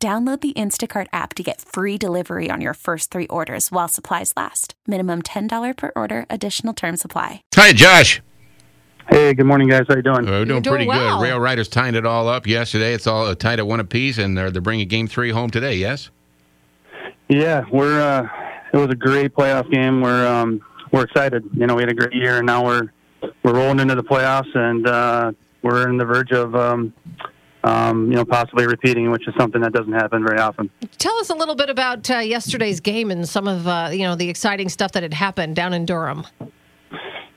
Download 0.00 0.40
the 0.40 0.52
Instacart 0.52 1.08
app 1.12 1.34
to 1.34 1.42
get 1.42 1.60
free 1.60 1.98
delivery 1.98 2.48
on 2.52 2.60
your 2.60 2.74
first 2.74 3.10
three 3.10 3.26
orders 3.26 3.72
while 3.72 3.88
supplies 3.88 4.32
last. 4.36 4.74
Minimum 4.86 5.22
$10 5.22 5.76
per 5.76 5.90
order, 5.96 6.24
additional 6.30 6.72
term 6.72 6.96
supply. 6.96 7.42
Hi, 7.56 7.72
Josh. 7.72 8.22
Hey, 9.10 9.34
good 9.34 9.46
morning, 9.46 9.68
guys. 9.68 9.86
How 9.88 9.96
you 9.96 10.02
doing? 10.02 10.24
We're 10.24 10.44
doing, 10.44 10.62
doing 10.62 10.62
pretty 10.62 10.86
well. 10.86 11.18
good. 11.18 11.24
Rail 11.24 11.40
Riders 11.40 11.66
tying 11.66 11.96
it 11.96 12.06
all 12.06 12.28
up 12.28 12.46
yesterday. 12.46 12.94
It's 12.94 13.08
all 13.08 13.26
uh, 13.26 13.34
tied 13.34 13.58
at 13.58 13.66
one 13.66 13.80
apiece, 13.80 14.18
and 14.18 14.38
they're, 14.38 14.52
they're 14.52 14.62
bringing 14.62 14.86
game 14.86 15.08
three 15.08 15.30
home 15.30 15.50
today, 15.50 15.74
yes? 15.74 16.10
Yeah, 17.28 17.64
we're. 17.72 18.00
Uh, 18.00 18.28
it 18.72 18.76
was 18.76 18.90
a 18.90 18.94
great 18.94 19.34
playoff 19.34 19.70
game. 19.70 20.00
We're 20.00 20.26
um, 20.26 20.62
we're 20.92 21.04
excited. 21.04 21.44
You 21.54 21.66
know, 21.66 21.74
we 21.74 21.82
had 21.82 21.90
a 21.90 21.94
great 21.94 22.14
year, 22.14 22.38
and 22.38 22.46
now 22.46 22.64
we're 22.64 22.92
we're 23.42 23.54
rolling 23.54 23.80
into 23.80 23.96
the 23.96 24.04
playoffs, 24.04 24.54
and 24.54 24.86
uh, 24.86 25.32
we're 25.62 25.90
in 25.90 25.98
the 25.98 26.04
verge 26.06 26.32
of 26.32 26.54
um, 26.54 26.94
um, 27.68 28.10
you 28.10 28.16
know 28.16 28.24
possibly 28.24 28.66
repeating, 28.66 29.10
which 29.10 29.26
is 29.28 29.34
something 29.38 29.60
that 29.60 29.72
doesn't 29.72 29.92
happen 29.92 30.24
very 30.24 30.38
often. 30.38 30.70
Tell 30.98 31.16
us 31.18 31.30
a 31.30 31.34
little 31.34 31.54
bit 31.54 31.70
about 31.70 32.10
uh, 32.10 32.18
yesterday's 32.18 32.80
game 32.80 33.10
and 33.10 33.28
some 33.28 33.46
of 33.46 33.66
uh, 33.66 33.90
you 33.92 34.02
know 34.02 34.14
the 34.14 34.28
exciting 34.28 34.68
stuff 34.68 34.92
that 34.92 35.02
had 35.02 35.14
happened 35.14 35.56
down 35.56 35.72
in 35.72 35.84
Durham. 35.84 36.26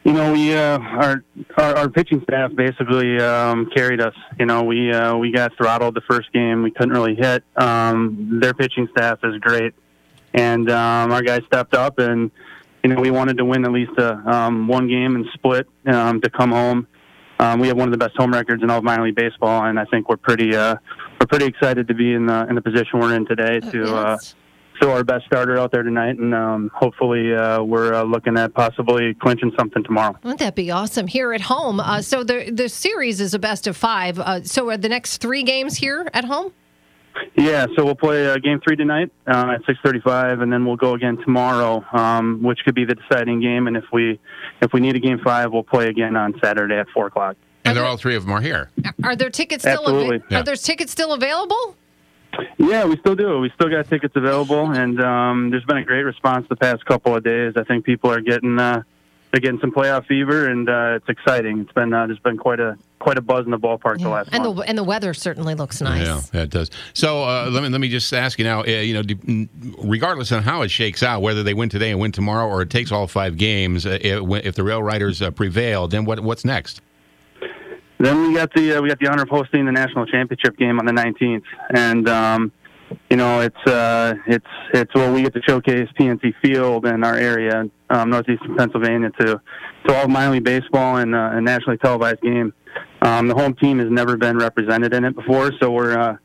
You 0.03 0.13
know, 0.13 0.33
we 0.33 0.53
uh, 0.53 0.79
our, 0.79 1.23
our 1.57 1.75
our 1.77 1.89
pitching 1.89 2.21
staff 2.23 2.51
basically 2.55 3.19
um, 3.19 3.69
carried 3.75 4.01
us. 4.01 4.15
You 4.39 4.45
know, 4.45 4.63
we 4.63 4.91
uh, 4.91 5.15
we 5.17 5.31
got 5.31 5.55
throttled 5.57 5.95
the 5.95 6.01
first 6.09 6.31
game. 6.33 6.63
We 6.63 6.71
couldn't 6.71 6.93
really 6.93 7.15
hit. 7.15 7.43
Um, 7.55 8.39
their 8.41 8.53
pitching 8.53 8.87
staff 8.97 9.19
is 9.23 9.37
great, 9.39 9.73
and 10.33 10.69
um, 10.71 11.11
our 11.11 11.21
guys 11.21 11.41
stepped 11.45 11.75
up, 11.75 11.99
and 11.99 12.31
you 12.83 12.89
know, 12.89 12.99
we 12.99 13.11
wanted 13.11 13.37
to 13.37 13.45
win 13.45 13.63
at 13.63 13.71
least 13.71 13.91
a, 13.97 14.15
um, 14.27 14.67
one 14.67 14.87
game 14.87 15.15
and 15.15 15.25
split 15.33 15.67
um, 15.85 16.19
to 16.21 16.29
come 16.29 16.51
home. 16.51 16.87
Um, 17.41 17.59
we 17.59 17.67
have 17.69 17.75
one 17.75 17.87
of 17.87 17.91
the 17.91 17.97
best 17.97 18.15
home 18.15 18.31
records 18.31 18.61
in 18.61 18.69
all 18.69 18.77
of 18.77 18.83
minor 18.83 19.03
league 19.03 19.15
baseball, 19.15 19.65
and 19.65 19.79
I 19.79 19.85
think 19.85 20.07
we're 20.07 20.17
pretty 20.17 20.55
uh, 20.55 20.75
we're 21.19 21.25
pretty 21.25 21.45
excited 21.45 21.87
to 21.87 21.95
be 21.95 22.13
in 22.13 22.27
the 22.27 22.47
in 22.47 22.53
the 22.53 22.61
position 22.61 22.99
we're 22.99 23.15
in 23.15 23.25
today 23.25 23.59
to. 23.71 23.95
Uh, 23.95 24.17
throw 24.81 24.93
our 24.93 25.03
best 25.03 25.25
starter 25.27 25.59
out 25.59 25.71
there 25.71 25.83
tonight, 25.83 26.17
and 26.17 26.33
um, 26.33 26.71
hopefully 26.73 27.35
uh, 27.35 27.61
we're 27.61 27.93
uh, 27.93 28.01
looking 28.03 28.35
at 28.35 28.51
possibly 28.55 29.13
clinching 29.13 29.51
something 29.55 29.83
tomorrow. 29.83 30.17
Wouldn't 30.23 30.39
that 30.39 30.55
be 30.55 30.71
awesome 30.71 31.05
here 31.05 31.33
at 31.33 31.41
home? 31.41 31.79
Uh, 31.79 32.01
so 32.01 32.23
the 32.23 32.49
the 32.51 32.67
series 32.67 33.21
is 33.21 33.35
a 33.35 33.39
best 33.39 33.67
of 33.67 33.77
five. 33.77 34.17
Uh, 34.17 34.41
so 34.41 34.69
are 34.69 34.77
the 34.77 34.89
next 34.89 35.17
three 35.17 35.43
games 35.43 35.77
here 35.77 36.09
at 36.15 36.25
home? 36.25 36.51
Yeah, 37.35 37.67
so 37.75 37.85
we'll 37.85 37.95
play 37.95 38.27
uh, 38.27 38.37
game 38.37 38.59
three 38.61 38.75
tonight 38.75 39.11
uh, 39.27 39.55
at 39.55 39.65
six 39.65 39.79
thirty-five, 39.83 40.41
and 40.41 40.51
then 40.51 40.65
we'll 40.65 40.75
go 40.75 40.93
again 40.93 41.17
tomorrow, 41.17 41.85
um, 41.93 42.43
which 42.43 42.59
could 42.65 42.75
be 42.75 42.85
the 42.85 42.95
deciding 42.95 43.41
game. 43.41 43.67
And 43.67 43.77
if 43.77 43.85
we 43.91 44.19
if 44.61 44.73
we 44.73 44.79
need 44.79 44.95
a 44.95 44.99
game 44.99 45.19
five, 45.19 45.51
we'll 45.51 45.63
play 45.63 45.87
again 45.87 46.15
on 46.15 46.39
Saturday 46.43 46.77
at 46.77 46.87
four 46.89 47.07
o'clock. 47.07 47.37
And 47.63 47.77
they're 47.77 47.85
all 47.85 47.97
three 47.97 48.15
of 48.15 48.23
them 48.23 48.33
are 48.33 48.41
here. 48.41 48.69
Are 49.03 49.15
there 49.15 49.29
tickets 49.29 49.63
still? 49.63 49.81
Absolutely. 49.81 50.23
Yeah. 50.29 50.39
Are 50.39 50.43
there 50.43 50.55
tickets 50.55 50.91
still 50.91 51.13
available? 51.13 51.75
Yeah, 52.57 52.85
we 52.85 52.97
still 52.97 53.15
do. 53.15 53.39
We 53.39 53.51
still 53.55 53.69
got 53.69 53.87
tickets 53.87 54.15
available, 54.15 54.71
and 54.71 55.01
um, 55.01 55.51
there's 55.51 55.65
been 55.65 55.77
a 55.77 55.83
great 55.83 56.03
response 56.03 56.47
the 56.49 56.55
past 56.55 56.85
couple 56.85 57.15
of 57.15 57.23
days. 57.23 57.53
I 57.55 57.63
think 57.63 57.85
people 57.85 58.11
are 58.11 58.21
getting 58.21 58.57
uh, 58.57 58.83
they're 59.31 59.39
getting 59.39 59.59
some 59.59 59.71
playoff 59.71 60.05
fever, 60.07 60.47
and 60.47 60.69
uh, 60.69 60.97
it's 60.97 61.07
exciting. 61.07 61.59
It's 61.59 61.71
been 61.71 61.93
uh, 61.93 62.07
there's 62.07 62.19
been 62.19 62.37
quite 62.37 62.59
a 62.59 62.77
quite 62.99 63.17
a 63.17 63.21
buzz 63.21 63.45
in 63.45 63.51
the 63.51 63.57
ballpark 63.57 63.99
the 63.99 64.09
last 64.09 64.29
and 64.31 64.43
month. 64.43 64.57
the 64.57 64.63
and 64.63 64.77
the 64.77 64.83
weather 64.83 65.13
certainly 65.13 65.55
looks 65.55 65.81
nice. 65.81 66.05
Yeah, 66.05 66.21
yeah, 66.33 66.41
it 66.43 66.49
does. 66.49 66.69
So 66.93 67.23
uh, 67.23 67.49
let 67.49 67.63
me 67.63 67.69
let 67.69 67.79
me 67.79 67.87
just 67.87 68.13
ask 68.13 68.37
you 68.37 68.43
now. 68.43 68.61
Uh, 68.61 68.65
you 68.65 68.93
know, 68.93 69.47
regardless 69.79 70.31
of 70.31 70.43
how 70.43 70.63
it 70.63 70.69
shakes 70.69 71.01
out, 71.01 71.21
whether 71.21 71.43
they 71.43 71.53
win 71.53 71.69
today 71.69 71.91
and 71.91 71.99
win 71.99 72.11
tomorrow, 72.11 72.47
or 72.47 72.61
it 72.61 72.69
takes 72.69 72.91
all 72.91 73.07
five 73.07 73.37
games, 73.37 73.85
uh, 73.85 73.97
if, 74.01 74.45
if 74.45 74.55
the 74.55 74.63
Rail 74.63 74.83
Riders 74.83 75.21
uh, 75.21 75.31
prevail, 75.31 75.87
then 75.87 76.03
what 76.03 76.19
what's 76.19 76.43
next? 76.43 76.81
Then 77.99 78.27
we 78.27 78.33
got 78.33 78.53
the 78.53 78.77
uh, 78.77 78.81
we 78.81 78.89
got 78.89 78.99
the 78.99 79.07
honor 79.07 79.23
of 79.23 79.29
hosting 79.29 79.65
the 79.65 79.71
national 79.71 80.07
championship 80.07 80.57
game 80.57 80.79
on 80.79 80.85
the 80.85 80.91
19th, 80.91 81.43
and 81.69 82.09
um, 82.09 82.51
you 83.09 83.17
know 83.17 83.41
it's 83.41 83.67
uh, 83.67 84.13
it's 84.27 84.45
it's 84.73 84.93
where 84.93 85.11
we 85.11 85.23
get 85.23 85.33
to 85.33 85.41
showcase 85.47 85.87
PNC 85.99 86.33
Field 86.41 86.85
and 86.85 87.03
our 87.03 87.15
area, 87.15 87.65
um, 87.89 88.09
northeastern 88.09 88.55
Pennsylvania, 88.55 89.11
to 89.19 89.41
to 89.87 89.95
all 89.95 90.07
minor 90.07 90.33
league 90.33 90.43
baseball 90.43 90.97
and 90.97 91.15
uh, 91.15 91.31
a 91.33 91.41
nationally 91.41 91.77
televised 91.77 92.21
game. 92.21 92.53
Um, 93.01 93.27
the 93.27 93.35
home 93.35 93.55
team 93.55 93.79
has 93.79 93.89
never 93.89 94.15
been 94.17 94.37
represented 94.37 94.93
in 94.93 95.03
it 95.05 95.15
before, 95.15 95.51
so 95.59 95.71
we're 95.71 95.97
uh, 95.97 96.17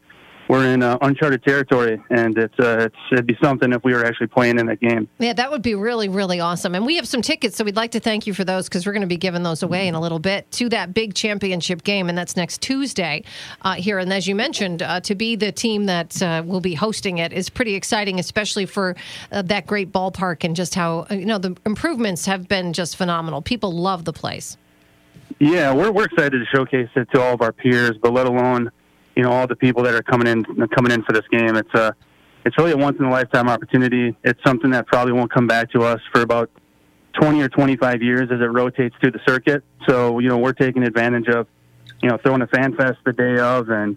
we're 0.49 0.67
in 0.67 0.83
uh, 0.83 0.99
uncharted 1.01 1.43
territory, 1.43 2.01
and 2.11 2.37
it's 2.39 2.59
uh, 2.59 2.79
it's 2.81 2.97
it'd 3.13 3.27
be 3.27 3.37
something 3.43 3.73
if 3.73 3.83
we 3.85 3.93
were 3.93 4.05
actually 4.05 4.29
playing 4.29 4.59
in 4.59 4.67
that 4.67 4.81
game. 4.81 5.09
Yeah, 5.19 5.33
that 5.33 5.51
would 5.51 5.63
be 5.63 5.75
really, 5.75 6.09
really 6.09 6.41
awesome. 6.41 6.75
And 6.75 6.87
we 6.87 6.97
have 6.97 7.09
some 7.09 7.23
tickets, 7.23 7.57
so 7.57 7.65
we'd 7.65 7.77
like 7.77 7.93
to 7.93 8.01
thank 8.01 8.27
you 8.27 8.35
for 8.35 8.45
those 8.45 8.69
because 8.69 8.87
we're 8.87 8.93
going 8.93 9.03
to 9.03 9.07
be 9.07 9.17
giving 9.17 9.43
those 9.43 9.63
away 9.63 9.89
in 9.89 9.95
a 9.95 10.01
little 10.01 10.19
bit 10.19 10.51
to 10.53 10.69
that 10.71 10.95
big 10.95 11.15
championship 11.15 11.85
game, 11.85 12.09
and 12.09 12.17
that's 12.17 12.37
next 12.37 12.61
Tuesday 12.61 13.25
uh, 13.63 13.75
here. 13.75 13.99
And 13.99 14.13
as 14.13 14.27
you 14.27 14.35
mentioned, 14.35 14.83
uh, 14.83 15.01
to 15.01 15.15
be 15.15 15.37
the 15.37 15.53
team 15.53 15.87
that 15.87 16.23
uh, 16.23 16.43
will 16.45 16.61
be 16.61 16.75
hosting 16.75 17.19
it 17.19 17.33
is 17.33 17.51
pretty 17.51 17.75
exciting, 17.75 18.19
especially 18.19 18.67
for 18.67 18.97
uh, 19.33 19.43
that 19.43 19.67
great 19.67 19.93
ballpark 19.93 20.45
and 20.45 20.55
just 20.55 20.75
how 20.75 21.07
you 21.11 21.27
know 21.27 21.39
the 21.39 21.57
improvements 21.67 22.27
have 22.27 22.49
been 22.49 22.73
just 22.73 22.97
phenomenal. 22.97 23.43
People 23.43 23.73
love 23.73 24.05
the 24.05 24.13
place. 24.13 24.57
Yeah, 25.39 25.75
we're 25.75 25.91
we're 25.91 26.05
excited 26.05 26.39
to 26.39 26.47
showcase 26.47 26.89
it 26.95 27.09
to 27.13 27.21
all 27.21 27.35
of 27.35 27.43
our 27.43 27.53
peers, 27.53 27.97
but 28.01 28.13
let 28.13 28.27
alone 28.27 28.71
you 29.17 29.23
know 29.23 29.31
all 29.33 29.47
the 29.47 29.57
people 29.57 29.83
that 29.85 29.95
are 29.95 30.03
coming 30.03 30.27
in 30.29 30.45
coming 30.69 30.93
in 30.93 31.03
for 31.03 31.13
this 31.13 31.27
game. 31.31 31.57
It's 31.57 31.75
a 31.75 31.95
it's 32.45 32.57
really 32.59 32.73
a 32.73 32.77
once 32.77 32.99
in 32.99 33.05
a 33.07 33.11
lifetime 33.11 33.49
opportunity. 33.49 34.17
It's 34.23 34.41
something 34.45 34.71
that 34.71 34.87
probably 34.87 35.13
won't 35.13 35.33
come 35.33 35.47
back 35.47 35.73
to 35.73 35.83
us 35.83 36.01
for 36.13 36.21
about 36.21 36.49
20 37.21 37.41
or 37.43 37.49
25 37.49 38.03
years 38.03 38.29
as 38.31 38.41
it 38.41 38.45
rotates 38.45 38.95
through 39.01 39.11
the 39.13 39.21
circuit. 39.27 39.65
So 39.89 40.19
you 40.21 40.29
know 40.29 40.39
we're 40.39 40.53
taking 40.53 40.83
advantage 40.85 41.29
of 41.29 41.47
you 42.03 42.09
know 42.11 42.19
throwing 42.19 42.43
a 42.43 42.47
fan 42.47 42.77
fest 42.77 42.99
the 43.05 43.13
day 43.13 43.39
of 43.39 43.69
and 43.71 43.97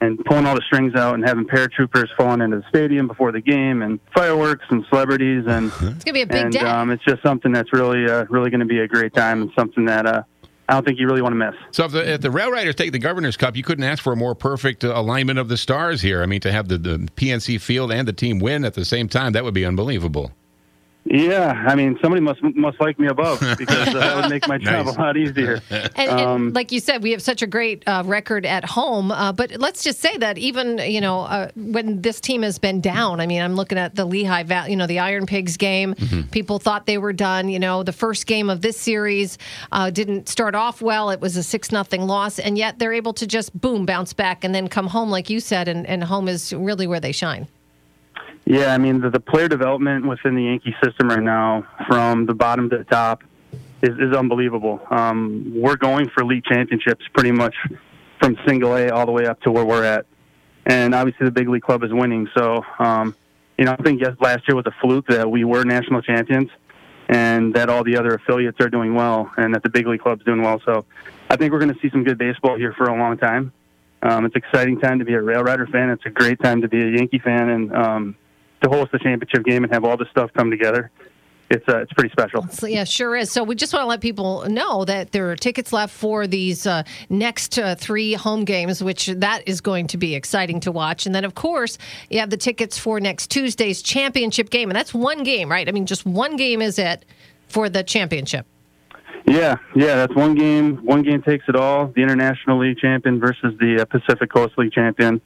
and 0.00 0.22
pulling 0.26 0.44
all 0.46 0.54
the 0.54 0.62
strings 0.66 0.94
out 0.94 1.14
and 1.14 1.24
having 1.26 1.46
paratroopers 1.46 2.08
falling 2.16 2.42
into 2.42 2.58
the 2.58 2.64
stadium 2.68 3.06
before 3.06 3.32
the 3.32 3.40
game 3.40 3.80
and 3.80 3.98
fireworks 4.14 4.64
and 4.68 4.84
celebrities 4.90 5.44
and 5.46 5.66
It's 5.68 5.78
going 5.80 5.94
to 5.98 6.12
be 6.12 6.22
a 6.22 6.26
big 6.26 6.42
and 6.44 6.52
day. 6.52 6.60
um, 6.60 6.90
it's 6.90 7.02
just 7.04 7.22
something 7.22 7.52
that's 7.52 7.72
really 7.72 8.04
uh, 8.10 8.24
really 8.28 8.50
going 8.50 8.60
to 8.60 8.66
be 8.66 8.80
a 8.80 8.88
great 8.88 9.14
time 9.14 9.40
and 9.42 9.50
something 9.56 9.86
that 9.86 10.04
uh, 10.06 10.22
I 10.68 10.74
don't 10.74 10.84
think 10.84 10.98
you 10.98 11.06
really 11.06 11.22
want 11.22 11.32
to 11.32 11.36
miss. 11.36 11.54
So 11.72 11.84
if 11.84 11.92
the, 11.92 12.12
if 12.14 12.20
the 12.20 12.30
Rail 12.30 12.50
Riders 12.50 12.74
take 12.74 12.92
the 12.92 12.98
Governor's 12.98 13.36
Cup, 13.36 13.56
you 13.56 13.62
couldn't 13.62 13.84
ask 13.84 14.02
for 14.02 14.12
a 14.12 14.16
more 14.16 14.34
perfect 14.34 14.84
uh, 14.84 14.92
alignment 14.94 15.38
of 15.38 15.48
the 15.48 15.56
stars 15.56 16.00
here. 16.00 16.22
I 16.22 16.26
mean, 16.26 16.40
to 16.40 16.52
have 16.52 16.68
the, 16.68 16.78
the 16.78 16.98
PNC 17.16 17.60
Field 17.60 17.92
and 17.92 18.08
the 18.08 18.12
team 18.12 18.38
win 18.38 18.64
at 18.64 18.74
the 18.74 18.84
same 18.84 19.08
time, 19.08 19.32
that 19.32 19.44
would 19.44 19.54
be 19.54 19.64
unbelievable. 19.64 20.32
Yeah, 21.06 21.64
I 21.66 21.74
mean, 21.74 21.98
somebody 22.00 22.22
must 22.22 22.42
must 22.42 22.80
like 22.80 22.98
me 22.98 23.08
above 23.08 23.40
because 23.58 23.88
uh, 23.88 23.98
that 23.98 24.16
would 24.16 24.30
make 24.30 24.48
my 24.48 24.56
job 24.56 24.86
Nice. 24.86 24.96
a 24.96 24.98
lot 24.98 25.16
easier. 25.16 25.60
And, 25.70 26.10
and 26.10 26.20
Um, 26.20 26.52
like 26.54 26.72
you 26.72 26.80
said, 26.80 27.02
we 27.02 27.10
have 27.12 27.22
such 27.22 27.42
a 27.42 27.46
great 27.46 27.82
uh, 27.86 28.02
record 28.06 28.46
at 28.46 28.64
home. 28.64 29.12
Uh, 29.12 29.32
but 29.32 29.52
let's 29.58 29.84
just 29.84 30.00
say 30.00 30.16
that 30.16 30.38
even 30.38 30.78
you 30.78 31.00
know 31.00 31.20
uh, 31.20 31.50
when 31.56 32.00
this 32.00 32.20
team 32.20 32.42
has 32.42 32.58
been 32.58 32.80
down, 32.80 33.20
I 33.20 33.26
mean, 33.26 33.42
I'm 33.42 33.54
looking 33.54 33.76
at 33.78 33.94
the 33.94 34.04
Lehigh 34.04 34.44
Valley, 34.44 34.70
you 34.70 34.76
know, 34.76 34.86
the 34.86 34.98
Iron 34.98 35.26
Pigs 35.26 35.56
game. 35.56 35.94
People 36.30 36.58
thought 36.58 36.86
they 36.86 36.98
were 36.98 37.12
done. 37.12 37.48
You 37.48 37.58
know, 37.58 37.82
the 37.82 37.92
first 37.92 38.26
game 38.26 38.48
of 38.48 38.62
this 38.62 38.78
series 38.80 39.36
uh, 39.72 39.90
didn't 39.90 40.28
start 40.28 40.54
off 40.54 40.80
well. 40.80 41.10
It 41.10 41.20
was 41.20 41.36
a 41.36 41.42
six 41.42 41.70
nothing 41.70 42.06
loss, 42.06 42.38
and 42.38 42.56
yet 42.56 42.78
they're 42.78 42.94
able 42.94 43.12
to 43.14 43.26
just 43.26 43.58
boom 43.60 43.84
bounce 43.84 44.14
back 44.14 44.42
and 44.42 44.54
then 44.54 44.68
come 44.68 44.86
home, 44.86 45.10
like 45.10 45.28
you 45.28 45.40
said, 45.40 45.68
and, 45.68 45.86
and 45.86 46.02
home 46.04 46.28
is 46.28 46.52
really 46.54 46.86
where 46.86 47.00
they 47.00 47.12
shine. 47.12 47.46
Yeah, 48.46 48.74
I 48.74 48.78
mean, 48.78 49.00
the, 49.00 49.10
the 49.10 49.20
player 49.20 49.48
development 49.48 50.06
within 50.06 50.34
the 50.34 50.44
Yankee 50.44 50.74
system 50.82 51.08
right 51.08 51.22
now, 51.22 51.66
from 51.86 52.26
the 52.26 52.34
bottom 52.34 52.68
to 52.70 52.78
the 52.78 52.84
top, 52.84 53.22
is, 53.82 53.98
is 53.98 54.14
unbelievable. 54.14 54.80
Um, 54.90 55.52
we're 55.54 55.76
going 55.76 56.10
for 56.10 56.24
league 56.24 56.44
championships 56.44 57.04
pretty 57.14 57.32
much 57.32 57.54
from 58.20 58.36
single 58.46 58.74
A 58.76 58.90
all 58.90 59.06
the 59.06 59.12
way 59.12 59.26
up 59.26 59.40
to 59.42 59.50
where 59.50 59.64
we're 59.64 59.84
at. 59.84 60.06
And 60.66 60.94
obviously, 60.94 61.24
the 61.24 61.32
big 61.32 61.48
league 61.48 61.62
club 61.62 61.82
is 61.84 61.92
winning. 61.92 62.28
So, 62.36 62.62
um, 62.78 63.14
you 63.58 63.64
know, 63.64 63.72
I 63.78 63.82
think 63.82 64.00
yes, 64.00 64.16
last 64.20 64.46
year 64.48 64.56
was 64.56 64.66
a 64.66 64.74
fluke 64.80 65.06
that 65.08 65.30
we 65.30 65.44
were 65.44 65.64
national 65.64 66.02
champions 66.02 66.50
and 67.08 67.54
that 67.54 67.68
all 67.68 67.84
the 67.84 67.96
other 67.96 68.14
affiliates 68.14 68.58
are 68.60 68.70
doing 68.70 68.94
well 68.94 69.30
and 69.36 69.54
that 69.54 69.62
the 69.62 69.68
big 69.68 69.86
league 69.86 70.00
club's 70.00 70.24
doing 70.24 70.42
well. 70.42 70.60
So, 70.64 70.84
I 71.30 71.36
think 71.36 71.52
we're 71.52 71.60
going 71.60 71.72
to 71.72 71.80
see 71.80 71.90
some 71.90 72.04
good 72.04 72.18
baseball 72.18 72.56
here 72.56 72.74
for 72.74 72.84
a 72.84 72.98
long 72.98 73.16
time. 73.16 73.52
Um, 74.02 74.26
it's 74.26 74.34
an 74.34 74.42
exciting 74.44 74.80
time 74.80 74.98
to 74.98 75.04
be 75.06 75.14
a 75.14 75.22
Rail 75.22 75.42
Rider 75.42 75.66
fan. 75.66 75.88
It's 75.88 76.04
a 76.04 76.10
great 76.10 76.38
time 76.40 76.60
to 76.60 76.68
be 76.68 76.82
a 76.82 76.90
Yankee 76.90 77.18
fan, 77.18 77.48
and 77.48 77.74
um, 77.74 78.16
to 78.64 78.70
host 78.70 78.92
the 78.92 78.98
championship 78.98 79.44
game 79.44 79.64
and 79.64 79.72
have 79.72 79.84
all 79.84 79.96
this 79.96 80.08
stuff 80.10 80.30
come 80.34 80.50
together 80.50 80.90
it's 81.50 81.68
uh, 81.68 81.78
it's 81.78 81.92
pretty 81.92 82.10
special. 82.10 82.46
Yeah, 82.62 82.84
sure 82.84 83.16
is. 83.16 83.30
So 83.30 83.44
we 83.44 83.54
just 83.54 83.72
want 83.72 83.84
to 83.84 83.88
let 83.88 84.00
people 84.00 84.44
know 84.48 84.84
that 84.84 85.12
there 85.12 85.30
are 85.30 85.36
tickets 85.36 85.72
left 85.72 85.94
for 85.94 86.26
these 86.26 86.66
uh, 86.66 86.82
next 87.08 87.58
uh, 87.58 87.74
three 87.74 88.14
home 88.14 88.44
games, 88.44 88.82
which 88.82 89.06
that 89.06 89.46
is 89.46 89.60
going 89.60 89.86
to 89.88 89.96
be 89.96 90.14
exciting 90.14 90.60
to 90.60 90.72
watch. 90.72 91.06
And 91.06 91.14
then, 91.14 91.24
of 91.24 91.34
course, 91.34 91.78
you 92.10 92.18
have 92.20 92.30
the 92.30 92.36
tickets 92.36 92.78
for 92.78 93.00
next 93.00 93.30
Tuesday's 93.30 93.82
championship 93.82 94.50
game, 94.50 94.70
and 94.70 94.76
that's 94.76 94.94
one 94.94 95.22
game, 95.22 95.50
right? 95.50 95.68
I 95.68 95.72
mean, 95.72 95.86
just 95.86 96.06
one 96.06 96.36
game 96.36 96.62
is 96.62 96.78
it 96.78 97.04
for 97.48 97.68
the 97.68 97.82
championship. 97.82 98.46
Yeah, 99.26 99.56
yeah, 99.74 99.96
that's 99.96 100.14
one 100.14 100.34
game. 100.34 100.76
One 100.84 101.02
game 101.02 101.22
takes 101.22 101.44
it 101.48 101.56
all. 101.56 101.86
The 101.88 102.02
International 102.02 102.58
League 102.58 102.78
champion 102.78 103.20
versus 103.20 103.54
the 103.58 103.80
uh, 103.80 103.84
Pacific 103.86 104.30
Coast 104.30 104.58
League 104.58 104.72
champion, 104.72 105.20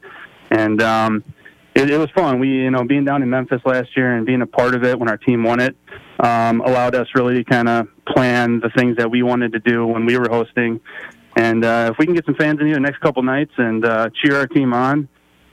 and 0.51 0.81
um, 0.83 1.25
it, 1.79 1.91
it 1.91 1.99
was 1.99 2.11
fun. 2.15 2.41
We, 2.41 2.49
you 2.49 2.71
know, 2.71 2.85
being 2.85 3.05
down 3.05 3.23
in 3.23 3.31
Memphis 3.31 3.61
last 3.65 3.97
year 3.97 4.17
and 4.17 4.27
being 4.27 4.43
a 4.43 4.47
part 4.47 4.75
of 4.75 4.85
it 4.85 4.99
when 4.99 5.09
our 5.09 5.17
team 5.17 5.45
won 5.45 5.61
it, 5.61 5.77
um, 6.19 6.61
allowed 6.61 6.95
us 6.95 7.07
really 7.15 7.35
to 7.37 7.45
kind 7.45 7.69
of 7.69 7.89
plan 8.07 8.61
the 8.61 8.71
things 8.77 8.97
that 8.97 9.11
we 9.11 9.23
wanted 9.23 9.53
to 9.53 9.61
do 9.61 9.87
when 9.87 10.05
we 10.05 10.19
were 10.19 10.29
hosting. 10.29 10.81
And 11.37 11.65
uh, 11.65 11.91
if 11.93 11.99
we 11.99 12.07
can 12.07 12.15
get 12.15 12.25
some 12.25 12.35
fans 12.35 12.59
in 12.61 12.67
here 12.67 12.75
the 12.75 12.81
next 12.81 13.01
couple 13.01 13.23
nights 13.23 13.53
and 13.57 13.85
uh, 13.85 14.11
cheer 14.11 14.37
our 14.37 14.47
team 14.47 14.73
on, 14.75 15.09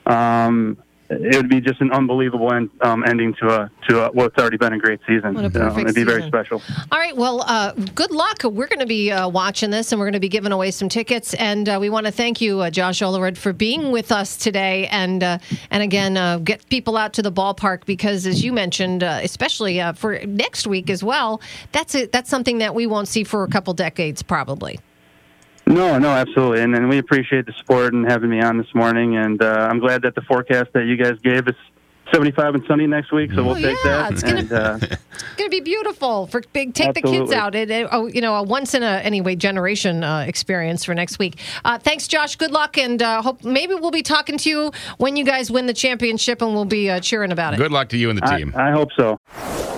um, 0.07 0.77
it 1.09 1.35
would 1.35 1.49
be 1.49 1.61
just 1.61 1.81
an 1.81 1.91
unbelievable 1.91 2.51
end, 2.51 2.69
um, 2.81 3.03
ending 3.07 3.33
to 3.35 3.47
a 3.47 3.71
to 3.87 4.05
a, 4.05 4.11
what's 4.11 4.37
already 4.37 4.57
been 4.57 4.73
a 4.73 4.79
great 4.79 4.99
season. 5.07 5.35
What 5.35 5.45
a 5.45 5.49
perfect 5.49 5.81
it'd 5.81 5.95
be 5.95 6.01
season. 6.01 6.05
very 6.05 6.27
special. 6.27 6.61
All 6.91 6.99
right. 6.99 7.15
Well, 7.15 7.41
uh, 7.41 7.73
good 7.93 8.11
luck. 8.11 8.43
We're 8.43 8.67
going 8.67 8.79
to 8.79 8.85
be 8.85 9.11
uh, 9.11 9.29
watching 9.29 9.69
this, 9.69 9.91
and 9.91 9.99
we're 9.99 10.07
going 10.07 10.13
to 10.13 10.19
be 10.19 10.29
giving 10.29 10.51
away 10.51 10.71
some 10.71 10.89
tickets. 10.89 11.33
And 11.35 11.69
uh, 11.69 11.77
we 11.79 11.89
want 11.89 12.07
to 12.07 12.11
thank 12.11 12.41
you, 12.41 12.61
uh, 12.61 12.69
Josh 12.69 12.99
Olerud, 12.99 13.37
for 13.37 13.53
being 13.53 13.91
with 13.91 14.11
us 14.11 14.35
today. 14.37 14.87
And 14.87 15.23
uh, 15.23 15.37
and 15.69 15.83
again, 15.83 16.17
uh, 16.17 16.39
get 16.39 16.67
people 16.69 16.97
out 16.97 17.13
to 17.13 17.21
the 17.21 17.31
ballpark 17.31 17.85
because, 17.85 18.25
as 18.25 18.43
you 18.43 18.51
mentioned, 18.51 19.03
uh, 19.03 19.19
especially 19.21 19.79
uh, 19.79 19.93
for 19.93 20.19
next 20.25 20.65
week 20.65 20.89
as 20.89 21.03
well, 21.03 21.39
that's 21.71 21.93
it. 21.93 22.11
That's 22.11 22.29
something 22.29 22.57
that 22.59 22.73
we 22.73 22.87
won't 22.87 23.07
see 23.07 23.23
for 23.23 23.43
a 23.43 23.47
couple 23.47 23.73
decades, 23.73 24.23
probably. 24.23 24.79
No, 25.67 25.97
no, 25.97 26.09
absolutely, 26.09 26.61
and, 26.61 26.75
and 26.75 26.87
we 26.89 26.99
appreciate 26.99 27.45
the 27.47 27.53
support 27.53 27.93
and 27.93 28.05
having 28.09 28.29
me 28.29 28.39
on 28.41 28.57
this 28.57 28.73
morning. 28.75 29.17
And 29.17 29.41
uh, 29.41 29.67
I'm 29.69 29.79
glad 29.79 30.03
that 30.03 30.13
the 30.15 30.21
forecast 30.21 30.71
that 30.73 30.85
you 30.85 30.95
guys 30.95 31.17
gave 31.23 31.47
is 31.47 31.55
75 32.13 32.53
and 32.55 32.63
sunny 32.67 32.85
next 32.85 33.11
week, 33.11 33.31
so 33.31 33.43
we'll 33.43 33.53
Oh, 33.53 33.55
take 33.55 33.75
yeah, 33.83 34.09
that. 34.09 34.11
it's 34.11 34.21
gonna- 34.23 34.37
and, 34.39 34.51
uh, 34.53 34.77
It's 34.81 35.35
going 35.37 35.49
to 35.49 35.57
be 35.57 35.61
beautiful 35.61 36.27
for 36.27 36.43
big. 36.53 36.75
Take 36.75 36.93
the 36.93 37.01
kids 37.01 37.31
out. 37.31 37.55
It, 37.55 37.71
it- 37.71 37.87
oh, 37.91 38.05
you 38.05 38.21
know, 38.21 38.35
a 38.35 38.43
once 38.43 38.75
in 38.75 38.83
a 38.83 38.99
anyway 38.99 39.35
generation 39.35 40.03
uh, 40.03 40.19
experience 40.19 40.85
for 40.85 40.93
next 40.93 41.17
week. 41.17 41.39
Uh, 41.65 41.79
thanks, 41.79 42.07
Josh. 42.07 42.35
Good 42.35 42.51
luck, 42.51 42.77
and 42.77 43.01
uh, 43.01 43.23
hope 43.23 43.43
maybe 43.43 43.73
we'll 43.73 43.89
be 43.89 44.03
talking 44.03 44.37
to 44.37 44.49
you 44.49 44.71
when 44.99 45.15
you 45.15 45.25
guys 45.25 45.49
win 45.49 45.65
the 45.65 45.73
championship, 45.73 46.43
and 46.43 46.53
we'll 46.53 46.65
be 46.65 46.91
uh, 46.91 46.99
cheering 46.99 47.31
about 47.31 47.55
it. 47.55 47.57
Good 47.57 47.71
luck 47.71 47.89
to 47.89 47.97
you 47.97 48.11
and 48.11 48.19
the 48.19 48.27
I, 48.31 48.37
team. 48.37 48.53
I 48.55 48.69
hope 48.69 48.89
so. 48.95 49.19